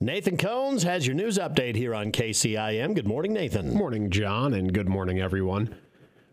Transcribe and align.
Nathan 0.00 0.36
Cones 0.36 0.84
has 0.84 1.08
your 1.08 1.16
news 1.16 1.38
update 1.38 1.74
here 1.74 1.92
on 1.92 2.12
KCIM. 2.12 2.94
Good 2.94 3.08
morning, 3.08 3.32
Nathan. 3.32 3.74
Morning, 3.74 4.10
John, 4.10 4.54
and 4.54 4.72
good 4.72 4.88
morning, 4.88 5.20
everyone. 5.20 5.74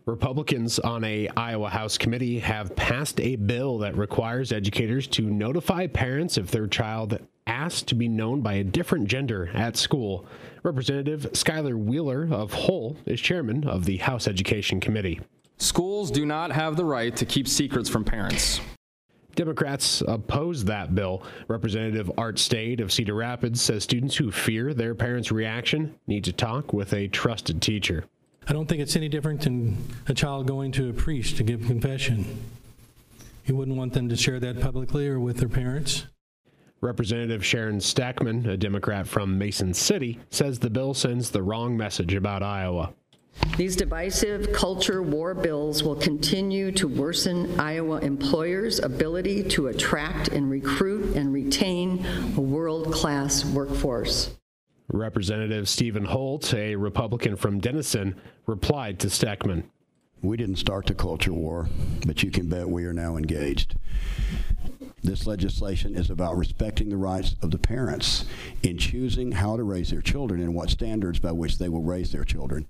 Republicans 0.04 0.78
on 0.78 1.02
a 1.02 1.28
Iowa 1.36 1.68
House 1.68 1.98
committee 1.98 2.38
have 2.38 2.76
passed 2.76 3.20
a 3.20 3.34
bill 3.34 3.78
that 3.78 3.96
requires 3.96 4.52
educators 4.52 5.08
to 5.08 5.22
notify 5.22 5.88
parents 5.88 6.38
if 6.38 6.52
their 6.52 6.68
child 6.68 7.18
asked 7.48 7.88
to 7.88 7.96
be 7.96 8.06
known 8.06 8.40
by 8.40 8.54
a 8.54 8.62
different 8.62 9.08
gender 9.08 9.50
at 9.52 9.76
school. 9.76 10.26
Representative 10.62 11.32
Skyler 11.32 11.76
Wheeler 11.76 12.28
of 12.30 12.52
Hull 12.52 12.96
is 13.04 13.20
chairman 13.20 13.66
of 13.66 13.84
the 13.84 13.96
House 13.96 14.28
Education 14.28 14.78
Committee. 14.78 15.18
Schools 15.58 16.12
do 16.12 16.24
not 16.24 16.52
have 16.52 16.76
the 16.76 16.84
right 16.84 17.16
to 17.16 17.26
keep 17.26 17.48
secrets 17.48 17.88
from 17.88 18.04
parents. 18.04 18.60
Democrats 19.36 20.02
oppose 20.08 20.64
that 20.64 20.94
bill. 20.94 21.22
Representative 21.46 22.10
Art 22.18 22.38
Staed 22.38 22.80
of 22.80 22.92
Cedar 22.92 23.14
Rapids 23.14 23.60
says 23.60 23.84
students 23.84 24.16
who 24.16 24.32
fear 24.32 24.74
their 24.74 24.94
parents' 24.94 25.30
reaction 25.30 25.94
need 26.06 26.24
to 26.24 26.32
talk 26.32 26.72
with 26.72 26.92
a 26.92 27.06
trusted 27.08 27.62
teacher. 27.62 28.04
I 28.48 28.52
don't 28.52 28.66
think 28.66 28.80
it's 28.80 28.96
any 28.96 29.08
different 29.08 29.42
than 29.42 29.76
a 30.08 30.14
child 30.14 30.46
going 30.46 30.72
to 30.72 30.88
a 30.88 30.92
priest 30.92 31.36
to 31.36 31.42
give 31.42 31.66
confession. 31.66 32.24
You 33.44 33.56
wouldn't 33.56 33.76
want 33.76 33.92
them 33.92 34.08
to 34.08 34.16
share 34.16 34.40
that 34.40 34.60
publicly 34.60 35.06
or 35.06 35.20
with 35.20 35.36
their 35.36 35.48
parents. 35.48 36.06
Representative 36.80 37.44
Sharon 37.44 37.78
Steckman, 37.78 38.46
a 38.46 38.56
Democrat 38.56 39.06
from 39.06 39.38
Mason 39.38 39.74
City, 39.74 40.18
says 40.30 40.58
the 40.58 40.70
bill 40.70 40.94
sends 40.94 41.30
the 41.30 41.42
wrong 41.42 41.76
message 41.76 42.14
about 42.14 42.42
Iowa. 42.42 42.92
These 43.56 43.76
divisive 43.76 44.52
culture 44.52 45.02
war 45.02 45.32
bills 45.32 45.82
will 45.82 45.96
continue 45.96 46.70
to 46.72 46.86
worsen 46.86 47.58
Iowa 47.58 48.00
employers' 48.00 48.80
ability 48.80 49.44
to 49.50 49.68
attract 49.68 50.28
and 50.28 50.50
recruit 50.50 51.16
and 51.16 51.32
retain 51.32 52.04
a 52.36 52.40
world 52.40 52.92
class 52.92 53.46
workforce. 53.46 54.36
Representative 54.88 55.68
Steven 55.68 56.04
Holt, 56.04 56.52
a 56.52 56.76
Republican 56.76 57.34
from 57.34 57.58
Denison, 57.58 58.14
replied 58.46 59.00
to 59.00 59.08
Steckman. 59.08 59.64
We 60.22 60.36
didn't 60.36 60.56
start 60.56 60.86
the 60.86 60.94
culture 60.94 61.32
war, 61.32 61.68
but 62.06 62.22
you 62.22 62.30
can 62.30 62.48
bet 62.48 62.68
we 62.68 62.84
are 62.84 62.92
now 62.92 63.16
engaged. 63.16 63.74
This 65.02 65.26
legislation 65.26 65.94
is 65.94 66.10
about 66.10 66.36
respecting 66.36 66.90
the 66.90 66.96
rights 66.96 67.36
of 67.40 67.50
the 67.52 67.58
parents 67.58 68.26
in 68.62 68.76
choosing 68.76 69.32
how 69.32 69.56
to 69.56 69.62
raise 69.62 69.90
their 69.90 70.02
children 70.02 70.42
and 70.42 70.54
what 70.54 70.68
standards 70.68 71.20
by 71.20 71.32
which 71.32 71.58
they 71.58 71.68
will 71.68 71.82
raise 71.82 72.12
their 72.12 72.24
children. 72.24 72.66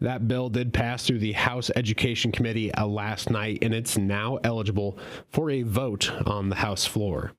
That 0.00 0.26
bill 0.26 0.48
did 0.48 0.72
pass 0.72 1.06
through 1.06 1.18
the 1.18 1.32
House 1.32 1.70
Education 1.76 2.32
Committee 2.32 2.72
uh, 2.72 2.86
last 2.86 3.28
night, 3.28 3.58
and 3.60 3.74
it's 3.74 3.98
now 3.98 4.38
eligible 4.42 4.98
for 5.28 5.50
a 5.50 5.62
vote 5.62 6.10
on 6.26 6.48
the 6.48 6.56
House 6.56 6.86
floor. 6.86 7.32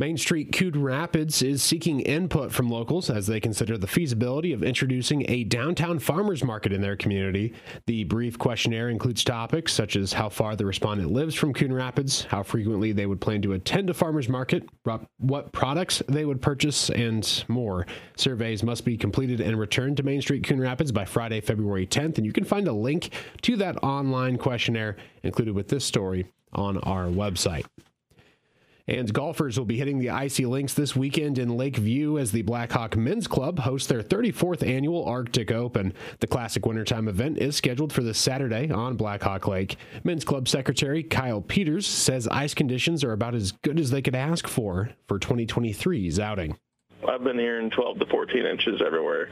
Main 0.00 0.16
Street 0.16 0.52
Coon 0.52 0.80
Rapids 0.80 1.42
is 1.42 1.60
seeking 1.60 1.98
input 1.98 2.52
from 2.52 2.70
locals 2.70 3.10
as 3.10 3.26
they 3.26 3.40
consider 3.40 3.76
the 3.76 3.88
feasibility 3.88 4.52
of 4.52 4.62
introducing 4.62 5.28
a 5.28 5.42
downtown 5.42 5.98
farmers 5.98 6.44
market 6.44 6.72
in 6.72 6.80
their 6.80 6.94
community. 6.94 7.52
The 7.86 8.04
brief 8.04 8.38
questionnaire 8.38 8.90
includes 8.90 9.24
topics 9.24 9.72
such 9.72 9.96
as 9.96 10.12
how 10.12 10.28
far 10.28 10.54
the 10.54 10.64
respondent 10.64 11.10
lives 11.10 11.34
from 11.34 11.52
Coon 11.52 11.72
Rapids, 11.72 12.22
how 12.22 12.44
frequently 12.44 12.92
they 12.92 13.06
would 13.06 13.20
plan 13.20 13.42
to 13.42 13.54
attend 13.54 13.90
a 13.90 13.94
farmers 13.94 14.28
market, 14.28 14.62
what 15.16 15.50
products 15.50 16.00
they 16.06 16.24
would 16.24 16.40
purchase, 16.40 16.90
and 16.90 17.44
more. 17.48 17.84
Surveys 18.16 18.62
must 18.62 18.84
be 18.84 18.96
completed 18.96 19.40
and 19.40 19.58
returned 19.58 19.96
to 19.96 20.04
Main 20.04 20.22
Street 20.22 20.44
Coon 20.44 20.60
Rapids 20.60 20.92
by 20.92 21.06
Friday, 21.06 21.40
February 21.40 21.88
10th, 21.88 22.18
and 22.18 22.24
you 22.24 22.32
can 22.32 22.44
find 22.44 22.68
a 22.68 22.72
link 22.72 23.12
to 23.42 23.56
that 23.56 23.82
online 23.82 24.38
questionnaire 24.38 24.96
included 25.24 25.56
with 25.56 25.66
this 25.66 25.84
story 25.84 26.30
on 26.52 26.78
our 26.78 27.06
website. 27.06 27.64
And 28.88 29.12
golfers 29.12 29.58
will 29.58 29.66
be 29.66 29.76
hitting 29.76 29.98
the 29.98 30.08
icy 30.08 30.46
links 30.46 30.72
this 30.72 30.96
weekend 30.96 31.36
in 31.38 31.58
Lakeview 31.58 32.16
as 32.18 32.32
the 32.32 32.40
Blackhawk 32.40 32.96
Men's 32.96 33.26
Club 33.26 33.58
hosts 33.58 33.86
their 33.86 34.02
34th 34.02 34.66
annual 34.66 35.04
Arctic 35.04 35.52
Open. 35.52 35.92
The 36.20 36.26
classic 36.26 36.64
wintertime 36.64 37.06
event 37.06 37.36
is 37.36 37.54
scheduled 37.54 37.92
for 37.92 38.02
this 38.02 38.16
Saturday 38.16 38.70
on 38.70 38.96
Blackhawk 38.96 39.46
Lake. 39.46 39.76
Men's 40.04 40.24
Club 40.24 40.48
Secretary 40.48 41.02
Kyle 41.02 41.42
Peters 41.42 41.86
says 41.86 42.26
ice 42.28 42.54
conditions 42.54 43.04
are 43.04 43.12
about 43.12 43.34
as 43.34 43.52
good 43.52 43.78
as 43.78 43.90
they 43.90 44.00
could 44.00 44.14
ask 44.14 44.48
for 44.48 44.88
for 45.06 45.18
2023's 45.18 46.18
outing. 46.18 46.56
I've 47.06 47.22
been 47.22 47.38
hearing 47.38 47.68
12 47.68 47.98
to 47.98 48.06
14 48.06 48.46
inches 48.46 48.80
everywhere. 48.84 49.28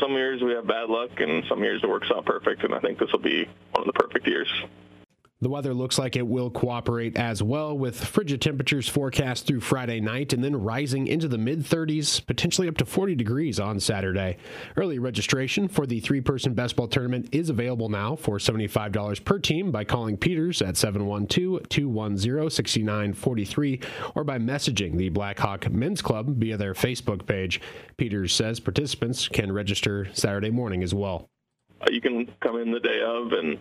Some 0.00 0.12
years 0.12 0.42
we 0.42 0.52
have 0.52 0.66
bad 0.66 0.90
luck, 0.90 1.10
and 1.18 1.44
some 1.48 1.62
years 1.62 1.80
it 1.84 1.88
works 1.88 2.10
out 2.12 2.24
perfect, 2.24 2.64
and 2.64 2.74
I 2.74 2.80
think 2.80 2.98
this 2.98 3.12
will 3.12 3.20
be 3.20 3.48
one 3.70 3.86
of 3.86 3.86
the 3.86 3.92
perfect 3.92 4.26
years. 4.26 4.48
The 5.42 5.48
weather 5.48 5.72
looks 5.72 5.98
like 5.98 6.16
it 6.16 6.26
will 6.26 6.50
cooperate 6.50 7.16
as 7.16 7.42
well, 7.42 7.76
with 7.76 8.04
frigid 8.04 8.42
temperatures 8.42 8.90
forecast 8.90 9.46
through 9.46 9.60
Friday 9.60 9.98
night 9.98 10.34
and 10.34 10.44
then 10.44 10.54
rising 10.54 11.06
into 11.06 11.28
the 11.28 11.38
mid 11.38 11.60
30s, 11.60 12.26
potentially 12.26 12.68
up 12.68 12.76
to 12.76 12.84
40 12.84 13.14
degrees 13.14 13.58
on 13.58 13.80
Saturday. 13.80 14.36
Early 14.76 14.98
registration 14.98 15.66
for 15.66 15.86
the 15.86 15.98
three 16.00 16.20
person 16.20 16.52
best 16.52 16.76
ball 16.76 16.88
tournament 16.88 17.30
is 17.32 17.48
available 17.48 17.88
now 17.88 18.16
for 18.16 18.36
$75 18.36 19.24
per 19.24 19.38
team 19.38 19.70
by 19.70 19.82
calling 19.82 20.18
Peters 20.18 20.60
at 20.60 20.76
712 20.76 21.66
210 21.70 22.50
6943 22.50 23.80
or 24.14 24.24
by 24.24 24.38
messaging 24.38 24.98
the 24.98 25.08
Blackhawk 25.08 25.72
Men's 25.72 26.02
Club 26.02 26.36
via 26.36 26.58
their 26.58 26.74
Facebook 26.74 27.24
page. 27.24 27.62
Peters 27.96 28.34
says 28.34 28.60
participants 28.60 29.26
can 29.26 29.50
register 29.50 30.06
Saturday 30.12 30.50
morning 30.50 30.82
as 30.82 30.92
well. 30.92 31.30
Uh, 31.80 31.86
you 31.90 32.02
can 32.02 32.30
come 32.40 32.58
in 32.58 32.70
the 32.70 32.80
day 32.80 33.00
of 33.02 33.32
and 33.32 33.58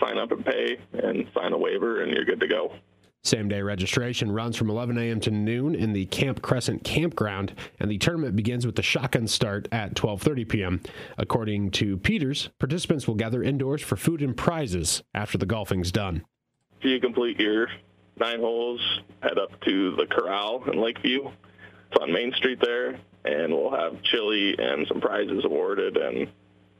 sign 0.00 0.18
up 0.18 0.32
and 0.32 0.44
pay 0.44 0.78
and 0.92 1.26
sign 1.34 1.52
a 1.52 1.58
waiver, 1.58 2.02
and 2.02 2.12
you're 2.12 2.24
good 2.24 2.40
to 2.40 2.48
go. 2.48 2.72
Same 3.22 3.48
day 3.48 3.60
registration 3.60 4.32
runs 4.32 4.56
from 4.56 4.70
11 4.70 4.96
a.m. 4.96 5.20
to 5.20 5.30
noon 5.30 5.74
in 5.74 5.92
the 5.92 6.06
Camp 6.06 6.40
Crescent 6.40 6.84
campground, 6.84 7.54
and 7.78 7.90
the 7.90 7.98
tournament 7.98 8.34
begins 8.34 8.64
with 8.64 8.76
the 8.76 8.82
shotgun 8.82 9.28
start 9.28 9.68
at 9.72 9.94
12:30 9.94 10.48
p.m. 10.48 10.80
According 11.18 11.70
to 11.72 11.98
Peters, 11.98 12.48
participants 12.58 13.06
will 13.06 13.16
gather 13.16 13.42
indoors 13.42 13.82
for 13.82 13.96
food 13.96 14.22
and 14.22 14.34
prizes 14.34 15.02
after 15.12 15.36
the 15.36 15.44
golfing's 15.44 15.92
done. 15.92 16.24
If 16.78 16.86
you 16.86 16.98
complete 16.98 17.38
your 17.38 17.68
nine 18.18 18.40
holes, 18.40 18.80
head 19.22 19.38
up 19.38 19.60
to 19.66 19.96
the 19.96 20.06
Corral 20.06 20.64
in 20.70 20.80
Lakeview. 20.80 21.26
It's 21.92 22.02
on 22.02 22.10
Main 22.10 22.32
Street 22.32 22.60
there, 22.62 22.98
and 23.26 23.52
we'll 23.52 23.70
have 23.70 24.02
chili 24.02 24.56
and 24.58 24.86
some 24.88 25.02
prizes 25.02 25.44
awarded, 25.44 25.98
and 25.98 26.16
it's 26.16 26.30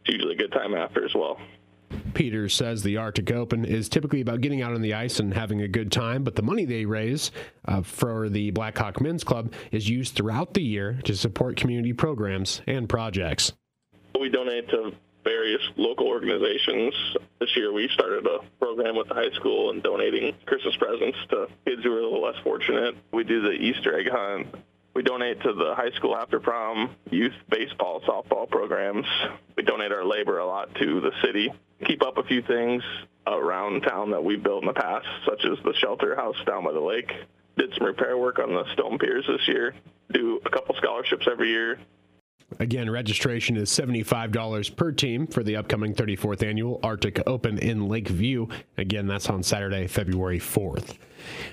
usually 0.06 0.36
a 0.36 0.38
good 0.38 0.52
time 0.52 0.74
after 0.74 1.04
as 1.04 1.14
well. 1.14 1.38
Peters 2.20 2.54
says 2.54 2.82
the 2.82 2.98
Arctic 2.98 3.32
Open 3.32 3.64
is 3.64 3.88
typically 3.88 4.20
about 4.20 4.42
getting 4.42 4.60
out 4.60 4.74
on 4.74 4.82
the 4.82 4.92
ice 4.92 5.20
and 5.20 5.32
having 5.32 5.62
a 5.62 5.68
good 5.68 5.90
time, 5.90 6.22
but 6.22 6.36
the 6.36 6.42
money 6.42 6.66
they 6.66 6.84
raise 6.84 7.30
uh, 7.64 7.80
for 7.80 8.28
the 8.28 8.50
Blackhawk 8.50 9.00
Men's 9.00 9.24
Club 9.24 9.54
is 9.72 9.88
used 9.88 10.14
throughout 10.16 10.52
the 10.52 10.60
year 10.60 11.00
to 11.04 11.16
support 11.16 11.56
community 11.56 11.94
programs 11.94 12.60
and 12.66 12.90
projects. 12.90 13.54
We 14.20 14.28
donate 14.28 14.68
to 14.68 14.92
various 15.24 15.62
local 15.78 16.08
organizations. 16.08 16.92
This 17.38 17.56
year 17.56 17.72
we 17.72 17.88
started 17.94 18.26
a 18.26 18.40
program 18.62 18.96
with 18.96 19.08
the 19.08 19.14
high 19.14 19.32
school 19.36 19.70
and 19.70 19.82
donating 19.82 20.34
Christmas 20.44 20.76
presents 20.76 21.16
to 21.30 21.46
kids 21.64 21.82
who 21.82 21.90
are 21.90 22.00
a 22.00 22.02
little 22.02 22.22
less 22.22 22.36
fortunate. 22.44 22.96
We 23.12 23.24
do 23.24 23.40
the 23.40 23.52
Easter 23.52 23.98
egg 23.98 24.10
hunt 24.10 24.54
we 24.94 25.02
donate 25.02 25.40
to 25.42 25.52
the 25.52 25.74
high 25.74 25.92
school 25.92 26.16
after 26.16 26.40
prom, 26.40 26.96
youth 27.10 27.32
baseball, 27.48 28.00
softball 28.02 28.50
programs. 28.50 29.06
We 29.60 29.66
donate 29.66 29.92
our 29.92 30.06
labor 30.06 30.38
a 30.38 30.46
lot 30.46 30.74
to 30.76 31.00
the 31.02 31.10
city. 31.22 31.52
Keep 31.84 32.02
up 32.02 32.16
a 32.16 32.22
few 32.22 32.40
things 32.40 32.82
around 33.26 33.82
town 33.82 34.12
that 34.12 34.24
we've 34.24 34.42
built 34.42 34.62
in 34.62 34.66
the 34.66 34.72
past, 34.72 35.06
such 35.26 35.44
as 35.44 35.62
the 35.62 35.74
shelter 35.74 36.16
house 36.16 36.36
down 36.46 36.64
by 36.64 36.72
the 36.72 36.80
lake. 36.80 37.12
Did 37.58 37.74
some 37.76 37.86
repair 37.86 38.16
work 38.16 38.38
on 38.38 38.54
the 38.54 38.64
stone 38.72 38.96
piers 38.96 39.26
this 39.28 39.46
year. 39.46 39.74
Do 40.10 40.40
a 40.46 40.48
couple 40.48 40.74
scholarships 40.76 41.28
every 41.30 41.50
year. 41.50 41.78
Again, 42.60 42.90
registration 42.90 43.56
is 43.56 43.70
$75 43.70 44.76
per 44.76 44.92
team 44.92 45.26
for 45.26 45.42
the 45.42 45.56
upcoming 45.56 45.94
34th 45.94 46.46
annual 46.46 46.78
Arctic 46.82 47.26
Open 47.26 47.56
in 47.58 47.88
Lakeview. 47.88 48.48
Again, 48.76 49.06
that's 49.06 49.30
on 49.30 49.42
Saturday, 49.42 49.86
February 49.86 50.38
4th. 50.38 50.98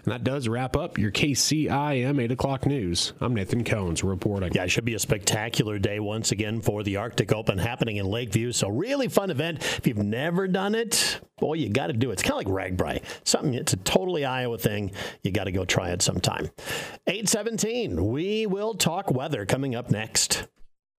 And 0.03 0.11
that 0.11 0.25
does 0.25 0.49
wrap 0.49 0.75
up 0.75 0.97
your 0.97 1.11
KCIM 1.11 2.21
8 2.21 2.31
o'clock 2.33 2.65
news. 2.65 3.13
I'm 3.21 3.33
Nathan 3.33 3.63
Cones 3.63 4.03
reporting. 4.03 4.51
Yeah, 4.53 4.65
it 4.65 4.69
should 4.69 4.83
be 4.83 4.95
a 4.95 4.99
spectacular 4.99 5.79
day 5.79 6.01
once 6.01 6.33
again 6.33 6.59
for 6.59 6.83
the 6.83 6.97
Arctic 6.97 7.31
Open 7.31 7.57
happening 7.57 7.95
in 7.95 8.05
Lakeview. 8.05 8.51
So, 8.51 8.67
really 8.67 9.07
fun 9.07 9.31
event. 9.31 9.63
If 9.77 9.87
you've 9.87 9.97
never 9.97 10.45
done 10.45 10.75
it, 10.75 11.21
boy, 11.39 11.53
you 11.53 11.69
got 11.69 11.87
to 11.87 11.93
do 11.93 12.09
it. 12.09 12.13
It's 12.13 12.23
kind 12.23 12.45
of 12.45 12.51
like 12.51 12.73
RAGBRAI. 12.73 13.01
Something, 13.23 13.53
it's 13.53 13.71
a 13.71 13.77
totally 13.77 14.25
Iowa 14.25 14.57
thing. 14.57 14.91
You 15.23 15.31
got 15.31 15.45
to 15.45 15.53
go 15.53 15.63
try 15.63 15.91
it 15.91 16.01
sometime. 16.01 16.49
817, 17.07 18.07
we 18.07 18.45
will 18.45 18.73
talk 18.73 19.09
weather 19.09 19.45
coming 19.45 19.73
up 19.73 19.89
next. 19.89 20.47